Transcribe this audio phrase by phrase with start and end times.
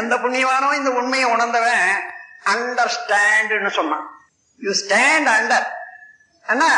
[0.00, 1.84] எந்த புண்ணியவானோ இந்த உண்மையை உணர்ந்தவன்
[2.52, 4.06] அண்டர்ஸ்டாண்ட்னு சொன்னான்.
[4.60, 5.66] யூ ஸ்டாண்ட் அண்டர்
[6.46, 6.68] ஆனா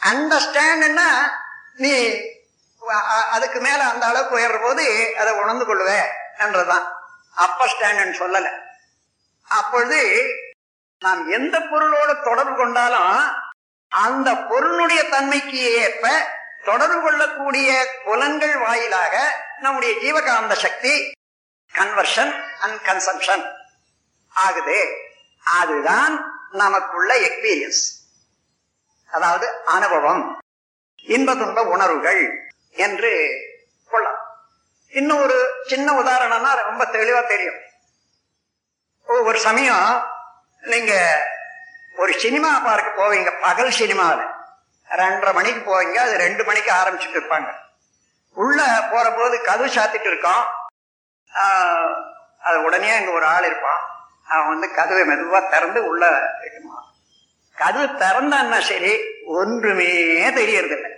[0.00, 1.08] அண்டர்ஸ்டாண்ட்னா
[1.82, 1.94] நீ
[3.34, 4.84] அதுக்கு மேல அந்த அளவுக்கு உயர்ற போது
[5.20, 5.90] அதை உணர்ந்து கொள்ளுவ
[6.42, 6.86] என்றதுதான்
[7.44, 8.48] அப்பர் ஸ்டாண்ட் சொல்லல.
[9.48, 10.00] அப்பொழுது
[11.02, 13.16] நாம் எந்த பொருளோட தொடர்பு கொண்டாலும்
[13.92, 16.06] அந்த பொருளுடைய தன்மைக்கு ஏற்ப
[16.68, 17.68] தொடர்பு கொள்ளக்கூடிய
[18.06, 19.14] புலன்கள் வாயிலாக
[19.64, 20.94] நம்முடைய ஜீவகாந்த சக்தி
[21.76, 23.52] கன்வர்ஷன் அண்ட் கன்சம்ஷன்
[24.28, 24.96] ஆகுது.
[25.44, 27.82] அதுதான் நமக்குள்ள எக்ஸ்பீரியன்ஸ்
[29.10, 30.38] அதாவது அனுபவம்.
[31.02, 33.12] இன்ப துன்ப உணர்வுகள் என்று
[33.90, 34.24] கொள்ளலாம்.
[34.88, 37.60] இன்னும் ஒரு சின்ன உதாரணம்னா ரொம்ப தெளிவா தெரியும்.
[39.04, 40.10] ஒரு சமயம்
[40.60, 41.24] நீங்க
[41.96, 43.40] ஒரு சினிமா பார்க்க போவீங்க.
[43.40, 44.24] பகல் சினிமாவில்
[44.88, 45.94] ரெண்டரை மணிக்கு போவீங்க.
[45.94, 47.54] அது ரெண்டு மணிக்கு ஆரம்பிச்சுட்டு இருப்பாங்க.
[48.32, 50.55] உள்ள போற போது கதவு சாத்திட்டு இருக்கோம்.
[52.38, 53.82] அது உடனே அங்க ஒரு ஆள் இருப்பான்.
[54.26, 56.78] அவன் வந்து கதவை மெதுவாக திறந்து உள்ள வைக்குமா
[57.54, 58.92] கதவு திறந்தான்னா சரி
[59.26, 59.92] ஒன்றுமே
[60.38, 60.90] தெரியறதில்லை.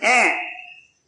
[0.00, 0.30] ஏன்?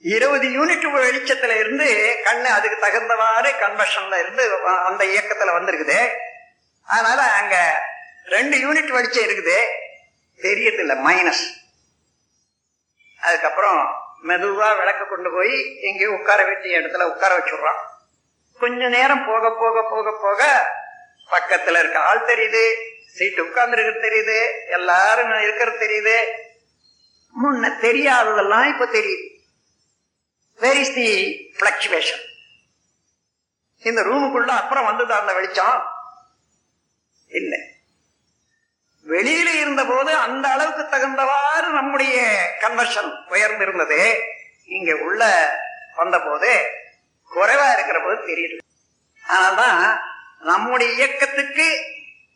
[0.00, 5.98] இருபது யூனிட் வெளிச்சத்துல இருந்து கண்ணு அதுக்கு தகுந்தவாறு கன்வர்ஷன்ல இருந்து அந்த இயக்கத்துல வந்திருக்குது.
[6.86, 7.56] அதனால அங்க
[8.26, 9.56] ரெண்டு யூனிட் வெளிச்சம் இருக்குது.
[10.36, 11.44] தெரியறதில்ல மைனஸ்
[13.20, 13.80] அதுக்கப்புறம்
[14.28, 17.82] மெதுவா விளக்க கொண்டு போய் எங்கேயோ உட்கார வேண்டிய இடத்துல உட்கார வச்சுடுறான்.
[18.62, 20.70] கொஞ்ச நேரம் போக போக போக போக
[21.30, 22.72] பக்கத்துல இருக்க ஆள் தெரியுது
[23.08, 26.16] சீட்டு உட்கார்ந்து தெரியுது எல்லாரும் இருக்கிறது தெரியுது.
[27.32, 29.24] முன்ன தெரியாததெல்லாம் இப்ப தெரியுது.
[30.58, 31.08] வேர் இஸ் தி
[31.60, 32.22] பிளக்சுவேஷன்
[33.78, 35.82] இந்த ரூமுக்குள்ள அப்புறம் வந்தது அந்த வெளிச்சம்?
[37.26, 37.60] இல்லை.
[39.06, 44.20] வெளியில இருந்த போது அந்த அளவுக்கு தகுந்தவாறு நம்முடைய கன்வர்ஷன் உயர்ந்திருந்தது.
[44.64, 45.22] இங்க உள்ள
[45.94, 46.80] வந்த போது
[47.34, 48.58] குறைவா இருக்கிற போது தெரியுது.
[49.28, 50.00] ஆனால்தான்
[50.40, 51.84] நம்முடைய இயக்கத்துக்கு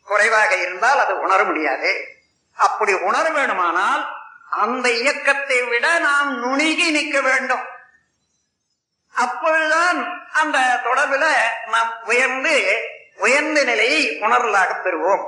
[0.05, 2.19] குறைவாக இருந்தால் அது உணர முடியாது.
[2.53, 4.15] அப்படி உணர வேண்டுமானால்
[4.49, 7.65] அந்த இயக்கத்தை விட நாம் நுணுகி நிற்க வேண்டும்.
[9.13, 11.25] அப்பொழுதுதான் அந்த தொடர்புல
[11.67, 12.81] நாம் உயர்ந்து
[13.17, 15.25] உயர்ந்த நிலையை உணர்வலாக பெறுவோம்.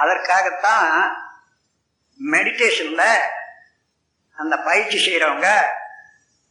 [0.00, 1.16] அதற்காகத்தான்
[2.30, 3.02] மெடிடேஷன்ல
[4.36, 5.62] அந்த பயிற்சி செய்யறவங்க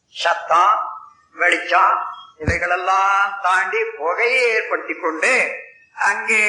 [0.08, 0.91] சத்தம்
[1.36, 1.98] வெளிச்சம்
[2.38, 5.60] இவைகளெல்லாம் தாண்டி புகையை ஏற்படுத்தி கொண்டு
[5.94, 6.44] அங்கே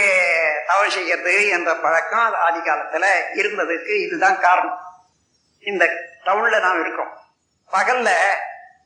[0.66, 3.04] தவறு செய்யறது என்ற பழக்கம் அது ஆதி காலத்துல
[3.34, 4.78] இருந்ததுக்கு இதுதான் காரணம்.
[5.60, 5.84] இந்த
[6.24, 7.12] டவுன்ல நாம் இருக்கோம்.
[7.72, 8.10] பகல்ல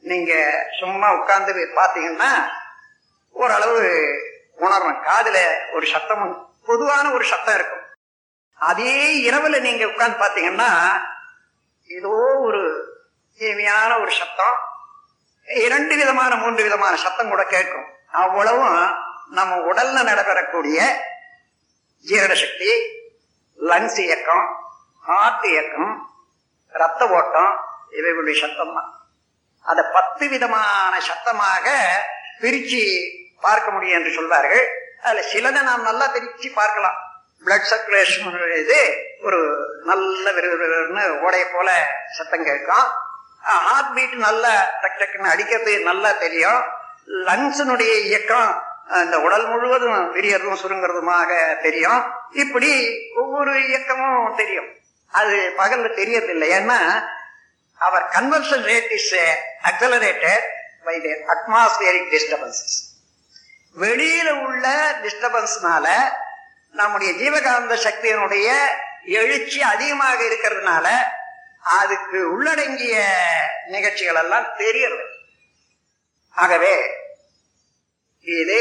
[0.01, 0.33] நீங்க
[0.79, 2.31] சும்மா உட்கார்ந்து பாத்தீங்கன்னா
[3.31, 3.81] ஓரளவு
[4.59, 5.39] உணரணும் காதுல
[5.73, 7.85] ஒரு சத்தம் பொதுவான ஒரு சத்தம் இருக்கும்.
[8.55, 10.71] அதே இரவுல நீங்க உட்கார்ந்து பாத்தீங்கன்னா
[11.85, 12.63] ஏதோ ஒரு
[13.39, 14.57] தீமையான ஒரு சத்தம்
[15.65, 17.87] இரண்டு விதமான மூன்று விதமான சத்தம் கூட கேட்கும்.
[18.23, 18.79] அவ்வளவும்
[19.39, 20.79] நம்ம உடல்ல நடைபெறக்கூடிய
[22.09, 22.71] ஜீரண சக்தி
[23.59, 24.45] லங்ஸ் இயக்கம்
[25.09, 25.93] ஹார்ட் இயக்கம்
[26.81, 27.53] ரத்த ஓட்டம்
[27.99, 28.91] இவைகளுடைய சத்தம் தான்
[29.71, 31.67] அதை பத்து விதமான சத்தமாக
[32.43, 32.83] பிரிச்சு
[33.45, 34.65] பார்க்க முடியும் என்று சொல்வார்கள்.
[35.05, 36.99] அதுல சிலதை நாம் நல்லா பிரிச்சு பார்க்கலாம்.
[37.47, 38.79] பிளட் சர்க்குலேஷன் இது
[39.27, 39.41] ஒரு
[39.91, 41.69] நல்ல விறுவிறுன்னு ஓடைய போல
[42.19, 42.87] சத்தம் கேட்கும்.
[43.49, 44.53] ஹார்ட் பீட் நல்லா
[44.83, 46.63] டக் டக்குன்னு அடிக்கிறது நல்லா தெரியும்.
[47.29, 48.51] லங்ஸினுடைய இயக்கம்
[49.05, 51.31] இந்த உடல் முழுவதும் விரியறதும் சுருங்கிறதுமாக
[51.67, 52.01] தெரியும்.
[52.43, 52.71] இப்படி
[53.23, 54.69] ஒவ்வொரு இயக்கமும் தெரியும்.
[55.13, 56.49] அது பகல்ல தெரியறதில்லை.
[56.59, 56.79] ஏன்னா
[57.87, 59.13] அவர் conversion rate is
[59.71, 60.45] accelerated
[60.87, 62.77] by the atmospheric disturbances
[63.77, 64.67] வெளியில உள்ள
[65.05, 65.87] டிஸ்டர்பன்ஸ்னால
[66.81, 68.49] நம்முடைய ஜீவகாந்த சக்தியினுடைய
[69.19, 70.87] எழுச்சி அதிகமாக இருக்கிறதுனால
[71.79, 72.97] அதுக்கு உள்ளடங்கிய
[73.75, 75.07] நிகழ்ச்சிகள் எல்லாம் தெரியறது.
[76.35, 76.75] ஆகவே
[78.25, 78.59] இது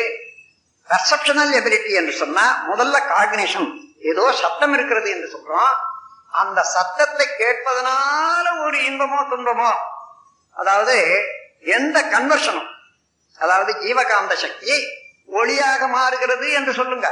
[0.89, 3.69] பர்செப்ஷனல் எபிலிட்டி என்று சொன்னா முதல்ல காக்னிஷன்
[4.11, 5.74] ஏதோ சத்தம் இருக்கிறது என்று சொல்றோம்.
[6.41, 9.71] அந்த சத்தத்தை கேட்பதனால ஒரு இன்பமோ துன்பமோ
[10.62, 10.95] அதாவது
[11.77, 12.69] எந்த கன்வர்ஷனும்
[13.39, 14.75] அதாவது ஜீவகாந்த சக்தி
[15.39, 17.07] ஒளியாக மாறுகிறது என்று சொல்லுங்க.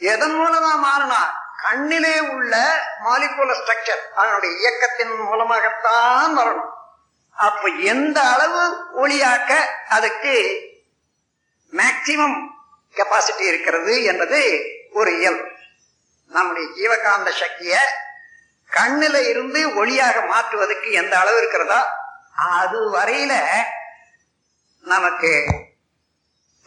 [0.00, 1.20] எதன் மூலமா மாறினா
[1.62, 2.54] கண்ணிலே உள்ள
[3.04, 6.72] மாலிகுல ஸ்ட்ரக்சர் அதனுடைய இயக்கத்தின் மூலமாகத்தான் வரணும்.
[7.36, 8.62] அப்ப எந்த அளவு
[9.02, 9.52] ஒளியாக்க
[9.88, 10.34] அதுக்கு
[11.72, 12.38] மேக்சிமம்
[12.94, 14.38] கெப்பாசிட்டி இருக்கிறது என்பது
[14.92, 15.46] ஒரு இயல்பு.
[16.36, 17.74] நம்முடைய ஜீவகாந்த சக்திய
[18.70, 21.80] கண்ணில இருந்து ஒளியாக மாற்றுவதற்கு எந்த அளவு இருக்கிறதோ
[22.58, 23.34] அது வரையில
[24.84, 25.30] நமக்கு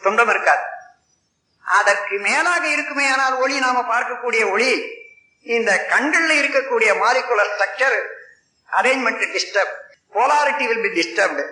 [0.02, 0.64] துன்பம் இருக்காது.
[1.78, 4.72] அதற்கு மேலாக இருக்குமே ஆனால் ஒளி நாம பார்க்கக்கூடிய ஒளி
[5.46, 7.98] இந்த கண்கள்ல இருக்கக்கூடிய molecular structure
[8.70, 9.74] arrangement disturb
[10.14, 11.44] polarity will be disturbed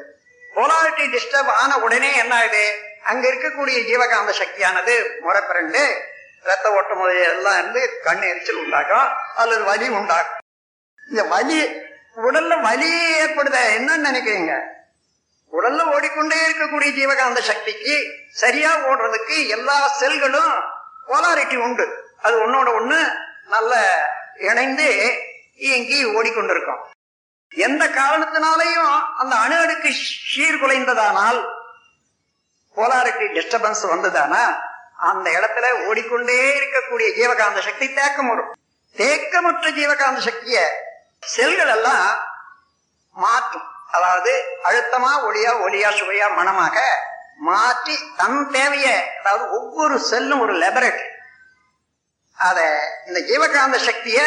[0.55, 2.65] polarity disturb ஆன உடனே என்ன ஆகுது
[3.11, 4.95] அங்க இருக்கக்கூடிய ஜீவகாந்த சக்தியானது
[5.27, 5.83] முறைப்பிரண்டு
[6.49, 10.39] ரத்த ஓட்டம் எல்லாம் இருந்து கண் எரிச்சல் உண்டாகும் அல்லது வலி உண்டாகும்.
[11.09, 11.59] இந்த வலி
[12.27, 12.89] உடல்ல வலி
[13.23, 13.57] ஏற்படுத?
[13.79, 14.53] என்னன்னு நினைக்கிறீங்க?
[15.53, 17.95] உடல்ல ஓடிக்கொண்டே இருக்கக்கூடிய ஜீவகாந்த சக்திக்கு
[18.33, 20.53] சரியா ஓடுறதுக்கு எல்லா செல்களும்
[21.09, 21.87] போலாரிட்டி உண்டு.
[22.23, 22.99] அது ஒன்னோட ஒண்ணு
[23.49, 23.75] நல்ல
[24.49, 24.89] இணைந்து
[25.55, 26.83] இயங்கி ஓடிக்கொண்டிருக்கும்.
[27.53, 29.91] எந்த காரணத்தினாலையும் அந்த அணு அடுக்கு
[30.33, 31.41] சீர்குலைந்ததானால்
[32.77, 34.43] போலாரிட்டி டிஸ்டர்பன்ஸ் வந்ததானா
[35.11, 38.53] அந்த இடத்துல ஓடிக்கொண்டே இருக்கக்கூடிய ஜீவகாந்த சக்தி தேக்கம் வரும்.
[38.97, 40.59] தேக்கமற்ற ஜீவகாந்த சக்திய
[41.21, 42.07] செல்கள் எல்லாம்
[43.13, 43.67] மாற்றும்.
[43.91, 44.33] அதாவது
[44.65, 46.79] அழுத்தமா ஒளியா ஒளியா சுவையா மனமாக
[47.37, 48.89] மாற்றி தன் தேவைய
[49.19, 51.09] அதாவது ஒவ்வொரு செல்லும் ஒரு லெபரேட்டரி
[52.35, 52.59] அத
[53.07, 54.21] இந்த ஜீவகாந்த சக்திய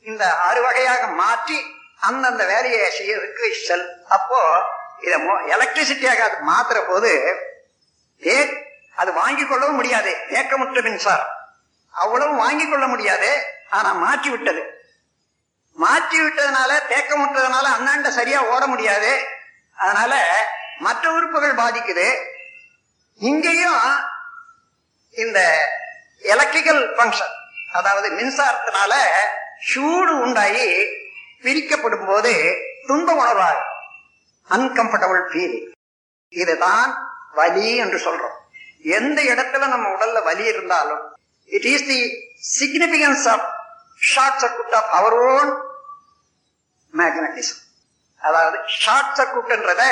[0.00, 1.58] இந்த ஆறு வகையாக மாற்றி
[2.00, 4.40] அந்தந்த வேலையை செய்யறதுக்கு செல் அப்போ
[5.00, 5.16] இத
[5.54, 7.12] எலக்ட்ரிசிட்டியாக அது மாத்துற போது
[9.00, 10.12] அது வாங்கிக் கொள்ளவும் முடியாது.
[10.28, 11.32] ஏக்கமுற்ற மின்சாரம்.
[11.90, 13.28] அவ்வளவு வாங்கி கொள்ள முடியாது.
[13.70, 14.62] ஆனா மாற்றி விட்டது.
[15.82, 19.10] மாற்றி விட்டதுனால தேக்கமுற்றதுனால அண்ணாண்ட சரியா ஓட முடியாது.
[19.76, 20.12] அதனால
[20.86, 22.06] மற்ற உறுப்புகள் பாதிக்குது.
[23.20, 23.82] இங்கேயும்
[25.14, 25.38] இந்த
[26.32, 27.34] எலக்ட்ரிக்கல் ஃபங்க்ஷன்
[27.78, 28.92] அதாவது மின்சாரத்தினால
[29.70, 30.66] சூடு உண்டாகி
[31.42, 32.32] பிரிக்கப்படும் போது
[32.86, 33.58] துன்ப உணர்வாக
[34.50, 35.68] அன்கம்ஃபர்டபுள் ஃபீலிங்
[36.32, 36.90] இதுதான்
[37.38, 38.36] வலி என்று சொல்றோம்.
[38.98, 41.02] எந்த இடத்துல நம்ம உடல்ல வலி இருந்தாலும்
[41.50, 42.00] it is the
[42.58, 43.46] significance of
[44.12, 45.50] short circuit of our own
[46.92, 47.62] magnetism
[48.20, 49.82] அதாவது ஷார்ட் சர்க்குட்ன்றத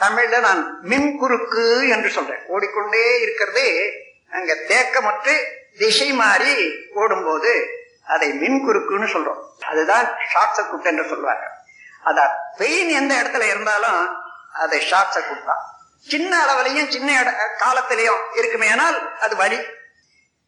[0.00, 2.46] தமிழ்ல நான் மின் குறுக்கு என்று சொல்றேன்.
[2.46, 3.92] ஓடிக்கொண்டே இருக்கிறது
[4.30, 5.44] அங்க தேக்கமற்று
[5.78, 7.68] திசை மாறி ஓடும்போது
[8.04, 9.64] அதை மின் குறுக்குன்னு சொல்றோம்.
[9.64, 11.42] அதுதான் ஷார்ட் சர்க்குட் என்று சொல்வாங்க
[12.04, 14.16] அதான் பெயின் எந்த இடத்துல இருந்தாலும்
[14.52, 15.64] அது ஷார்ட் சர்க்குட் தான்.
[15.98, 19.58] சின்ன அளவுலையும் சின்ன இட- காலத்திலையும் இருக்குமே ஆனால் அது வலி.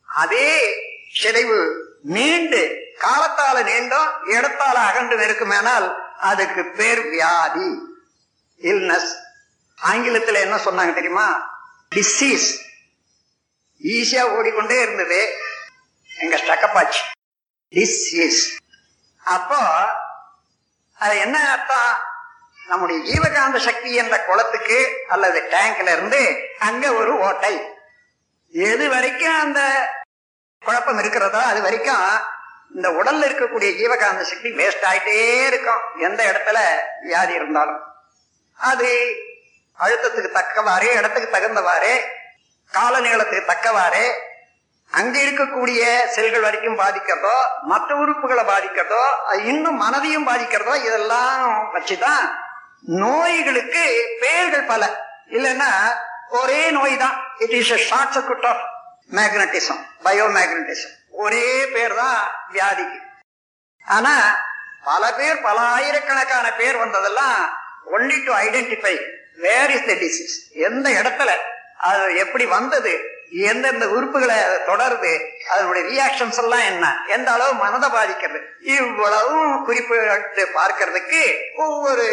[0.06, 0.74] அதே
[1.22, 5.86] சிதைவு நீண்டு காலத்தால நீண்டும் இடத்தால அகன்று இருக்குமேனால்
[6.30, 7.68] அதுக்கு பேர் வியாதி.
[8.60, 9.10] இல்னஸ்
[9.78, 11.26] ஆங்கிலத்தில் என்ன சொன்னாங்க தெரியுமா?
[11.94, 12.48] டிசீஸ்
[13.82, 15.20] ஈஸியா ஓடிக்கொண்டே இருந்தது.
[16.20, 17.02] எங்க ஸ்டக்கப்பாச்சு.
[17.70, 18.40] டிசீஸ்
[19.24, 19.60] அப்போ
[20.98, 21.92] அது என்ன அர்த்தம்?
[22.66, 24.78] நம்முடைய ஜீவகாந்த சக்தி என்ற குளத்துக்கு
[25.08, 26.20] அல்லது டேங்க்ல இருந்து
[26.58, 27.54] அங்க ஒரு ஓட்டை.
[28.52, 29.60] எது வரைக்கும் அந்த
[30.62, 32.06] குழப்பம் இருக்கிறதோ அது வரைக்கும்
[32.74, 35.16] இந்த உடல்ல இருக்கக்கூடிய ஜீவகாந்த சக்தி வேஸ்ட் ஆயிட்டே
[35.46, 35.82] இருக்கும்.
[35.98, 36.58] எந்த இடத்துல
[37.02, 37.80] வியாதி இருந்தாலும்.
[38.58, 38.90] அது
[39.78, 41.92] அழுத்தத்துக்கு தக்கவாறு இடத்துக்கு தகுந்தவாறு
[42.72, 44.04] கால நீளத்துக்கு தக்கவாறு
[44.90, 49.02] அங்க இருக்கக்கூடிய செல்கள் வரைக்கும் பாதிக்கிறதோ மற்ற உறுப்புகளை பாதிக்கிறதோ
[49.44, 52.24] இன்னும் மனதையும் பாதிக்கிறதோ இதெல்லாம் வச்சுதான்
[53.02, 53.82] நோய்களுக்கு
[54.20, 54.82] பெயர்கள் பல.
[55.30, 55.70] இல்லைன்னா
[56.28, 57.16] ஒரே நோய் தான்.
[57.38, 58.62] It is short circuit of
[59.10, 62.20] magnetism bio magnetism ஒரே பேர் தான்
[62.52, 62.98] வியாதிக்கு
[63.84, 64.44] ஆனா
[64.84, 67.56] பல பேர் பல ஆயிரக்கணக்கான பேர் வந்ததெல்லாம்
[67.92, 68.94] only to identify
[69.36, 71.30] where is the disease எந்த இடத்துல?
[71.76, 72.92] அது எப்படி வந்தது?
[73.30, 74.36] எந்தெந்த உறுப்புகளை
[74.66, 75.12] தொடருது?
[75.48, 77.04] அதனுடைய ரியாக்ஷன்ஸ் எல்லாம் என்ன?
[77.06, 78.40] எந்த அளவு மனதை பாதிக்கிறது?
[78.62, 81.22] இவ்வளவும் குறிப்பிட்டு பார்க்கறதுக்கு
[81.56, 82.06] ஒவ்வொரு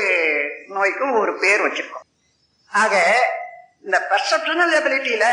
[0.67, 2.05] நோய்க்கும் ஒரு பேர் வச்சிருக்கோம்.
[2.71, 3.25] ஆக
[3.83, 5.25] இந்த பெர்செப்ஷனல் எபிலிட்டியில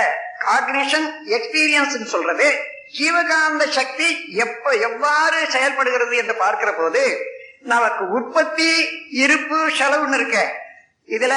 [0.47, 2.49] காக்னிஷன் எக்ஸ்பீரியன்ஸ் சொல்றது
[2.93, 7.26] ஜீவகாந்த சக்தி எப்ப எவ்வாறு செயல்படுகிறது என்று பார்க்கிற போது
[7.61, 8.69] நமக்கு உற்பத்தி
[9.11, 10.62] இருப்பு செலவுன்னு இருக்க.
[11.07, 11.35] இதுல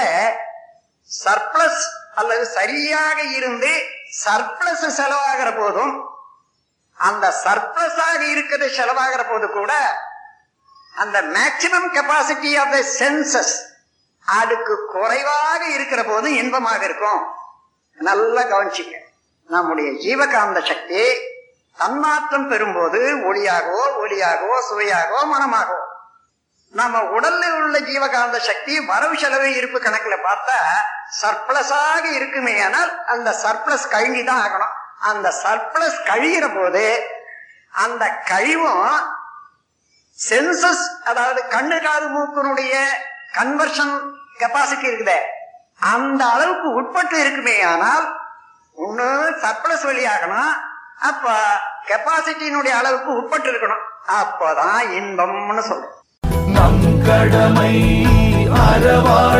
[1.25, 1.82] சர்ப்ளஸ்
[2.15, 3.82] அல்லது சரியாக இருந்து
[4.25, 6.10] சர்ப்ளஸ் செலவாகிற போதும்
[6.94, 10.01] அந்த சர்ப்ளஸாக ஆக இருக்கிறது செலவாகிற போது கூட
[10.94, 13.56] அந்த maximum capacity of the senses
[14.25, 17.34] அதுக்கு குறைவாக இருக்கிற போதும் இன்பமாக இருக்கும்.
[17.94, 18.98] நல்லா கவனிச்சுங்க
[19.46, 21.29] நம்முடைய ஜீவகாந்த சக்தி
[21.80, 25.86] தன்மாற்றம் பெறும்போது ஒளியாகவோ ஒளியாகவோ சுவையாகவோ மனமாகவோ.
[26.74, 30.58] நம்ம உடல்ல உள்ள ஜீவகாந்த சக்தி வரவு செலவு இருப்பு கணக்குல பார்த்தா
[31.22, 34.76] சர்ப்ளஸாக இருக்குமே ஆனால் அந்த சர்ப்ளஸ் கழிஞ்சி தான் ஆகணும்.
[35.12, 36.84] அந்த சர்ப்ளஸ் கழிகிற போது
[37.84, 38.86] அந்த கழிவும்
[40.18, 42.76] சென்சஸ் அதாவது கண்ணு காது மூக்கனுடைய
[43.38, 43.94] கன்வர்ஷன்
[44.40, 45.20] கெப்பாசிட்டி இருக்குதே.
[45.94, 48.06] அந்த அளவுக்கு உட்பட்டு இருக்குமே ஆனால்
[48.86, 49.08] ஒண்ணு
[49.44, 50.54] சர்ப்ளஸ் வெளியாகணும்.
[51.10, 51.26] அப்ப
[51.88, 53.84] கெப்பாசிட்டியினுடைய அளவுக்கு உட்பட்டு இருக்கணும்.
[54.22, 55.96] அப்பதான் இன்பம்னு சொல்றோம்
[56.54, 57.74] நம் கடமை
[58.62, 59.38] அறவாழ்வின்